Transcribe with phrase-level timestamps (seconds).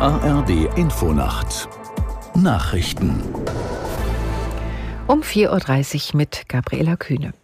[0.00, 1.68] ARD Infonacht
[2.34, 3.22] Nachrichten
[5.06, 7.34] um 4.30 Uhr mit Gabriela Kühne.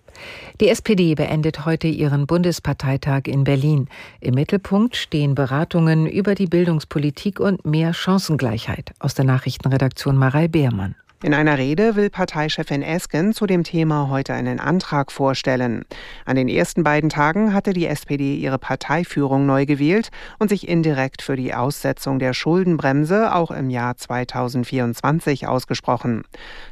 [0.62, 3.88] Die SPD beendet heute ihren Bundesparteitag in Berlin.
[4.20, 8.94] Im Mittelpunkt stehen Beratungen über die Bildungspolitik und mehr Chancengleichheit.
[9.00, 10.94] Aus der Nachrichtenredaktion Marei Beermann.
[11.22, 15.86] In einer Rede will Parteichefin Esken zu dem Thema heute einen Antrag vorstellen.
[16.26, 21.22] An den ersten beiden Tagen hatte die SPD ihre Parteiführung neu gewählt und sich indirekt
[21.22, 26.22] für die Aussetzung der Schuldenbremse auch im Jahr 2024 ausgesprochen.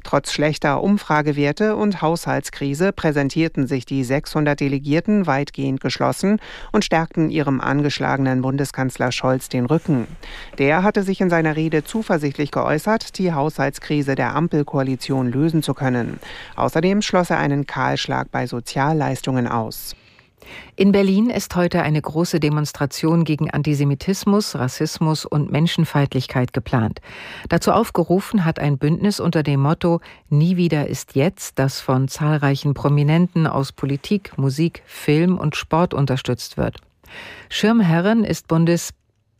[0.03, 6.39] Trotz schlechter Umfragewerte und Haushaltskrise präsentierten sich die 600 Delegierten weitgehend geschlossen
[6.71, 10.07] und stärkten ihrem angeschlagenen Bundeskanzler Scholz den Rücken.
[10.59, 16.21] Der hatte sich in seiner Rede zuversichtlich geäußert, die Haushaltskrise der Ampelkoalition lösen zu können.
[16.57, 19.95] Außerdem schloss er einen Kahlschlag bei Sozialleistungen aus.
[20.77, 27.01] In Berlin ist heute eine große Demonstration gegen Antisemitismus, Rassismus und Menschenfeindlichkeit geplant.
[27.49, 32.75] Dazu aufgerufen hat ein Bündnis unter dem Motto Nie wieder ist jetzt, das von zahlreichen
[32.75, 36.79] Prominenten aus Politik, Musik, Film und Sport unterstützt wird.
[37.49, 38.91] Schirmherrin ist Bundes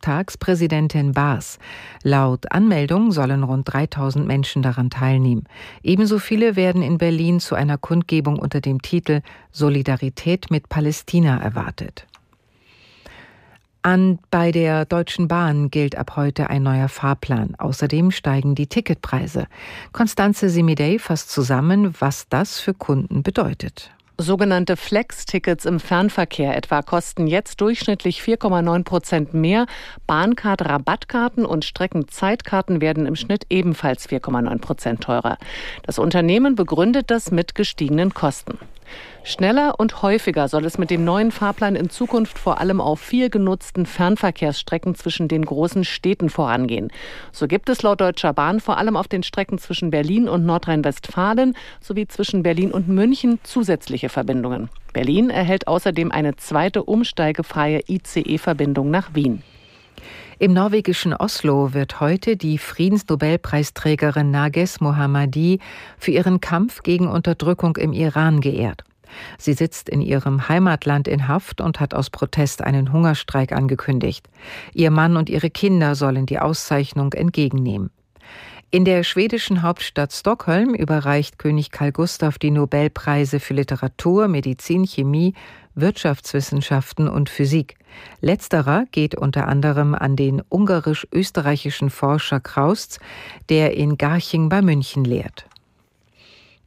[0.05, 1.57] Bundestagspräsidentin Baas.
[2.03, 5.45] Laut Anmeldung sollen rund 3000 Menschen daran teilnehmen.
[5.83, 9.21] Ebenso viele werden in Berlin zu einer Kundgebung unter dem Titel
[9.51, 12.05] Solidarität mit Palästina erwartet.
[13.81, 17.53] An, bei der Deutschen Bahn gilt ab heute ein neuer Fahrplan.
[17.55, 19.47] Außerdem steigen die Ticketpreise.
[19.91, 23.94] Konstanze Simidey fasst zusammen, was das für Kunden bedeutet.
[24.17, 29.65] Sogenannte Flex-Tickets im Fernverkehr etwa kosten jetzt durchschnittlich 4,9 Prozent mehr.
[30.07, 35.37] Bahncard, Rabattkarten und Streckenzeitkarten werden im Schnitt ebenfalls 4,9 Prozent teurer.
[35.83, 38.57] Das Unternehmen begründet das mit gestiegenen Kosten.
[39.23, 43.31] Schneller und häufiger soll es mit dem neuen Fahrplan in Zukunft vor allem auf viel
[43.31, 46.91] genutzten Fernverkehrsstrecken zwischen den großen Städten vorangehen.
[47.31, 51.55] So gibt es laut Deutscher Bahn vor allem auf den Strecken zwischen Berlin und Nordrhein-Westfalen
[51.81, 54.69] sowie zwischen Berlin und München zusätzliche Verbindungen.
[54.93, 59.41] Berlin erhält außerdem eine zweite umsteigefreie ICE-Verbindung nach Wien.
[60.37, 65.59] Im norwegischen Oslo wird heute die Friedensnobelpreisträgerin Nages Mohammadi
[65.97, 68.83] für ihren Kampf gegen Unterdrückung im Iran geehrt.
[69.37, 74.27] Sie sitzt in ihrem Heimatland in Haft und hat aus Protest einen Hungerstreik angekündigt.
[74.73, 77.89] Ihr Mann und ihre Kinder sollen die Auszeichnung entgegennehmen.
[78.71, 85.33] In der schwedischen Hauptstadt Stockholm überreicht König Karl Gustav die Nobelpreise für Literatur, Medizin, Chemie,
[85.75, 87.75] Wirtschaftswissenschaften und Physik.
[88.21, 92.99] Letzterer geht unter anderem an den ungarisch-österreichischen Forscher Kraust,
[93.49, 95.45] der in Garching bei München lehrt.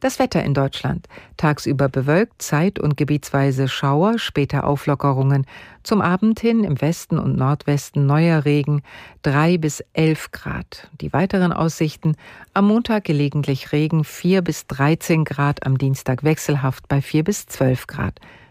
[0.00, 1.08] Das Wetter in Deutschland.
[1.36, 5.44] Tagsüber bewölkt, zeit- und gebietsweise Schauer, später Auflockerungen.
[5.82, 8.82] Zum Abend hin im Westen und Nordwesten neuer Regen,
[9.22, 10.88] drei bis elf Grad.
[11.00, 12.14] Die weiteren Aussichten.
[12.54, 17.88] Am Montag gelegentlich Regen, vier bis dreizehn Grad, am Dienstag wechselhaft bei vier bis zwölf
[17.88, 18.20] Grad.